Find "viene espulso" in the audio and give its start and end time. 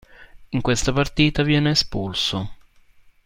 1.43-2.55